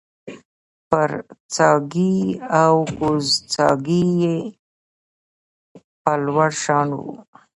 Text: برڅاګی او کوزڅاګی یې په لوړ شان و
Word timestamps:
برڅاګی 0.89 2.17
او 2.61 2.75
کوزڅاګی 2.97 4.03
یې 4.21 4.35
په 6.01 6.11
لوړ 6.25 6.49
شان 6.63 6.89
و 6.93 7.01